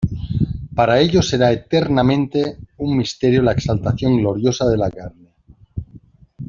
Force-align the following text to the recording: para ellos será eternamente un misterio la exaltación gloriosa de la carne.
para 0.73 0.99
ellos 0.99 1.29
será 1.29 1.51
eternamente 1.51 2.57
un 2.79 2.97
misterio 2.97 3.43
la 3.43 3.51
exaltación 3.51 4.17
gloriosa 4.17 4.65
de 4.65 4.77
la 4.77 4.89
carne. 4.89 5.29